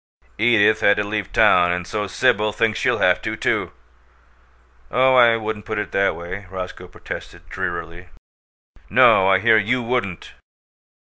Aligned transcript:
"Edith 0.39 0.79
had 0.79 0.97
to 0.97 1.03
leave 1.03 1.31
town, 1.31 1.71
and 1.71 1.85
so 1.85 2.07
Sibyl 2.07 2.51
thinks 2.51 2.79
she'll 2.79 2.97
have 2.97 3.21
to, 3.21 3.35
too!" 3.35 3.71
"Oh, 4.89 5.13
I 5.13 5.37
wouldn't 5.37 5.65
put 5.65 5.77
it 5.77 5.91
that 5.91 6.15
way," 6.15 6.47
Roscoe 6.49 6.87
protested, 6.87 7.47
drearily. 7.49 8.07
"No, 8.89 9.27
I 9.27 9.37
hear 9.37 9.59
YOU 9.59 9.83
wouldn't!" 9.83 10.33